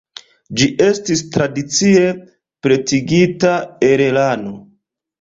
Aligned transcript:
Ĝi 0.61 0.67
estis 0.85 1.21
tradicie 1.35 2.09
pretigita 2.67 3.55
el 3.93 4.07
lano. 4.21 4.61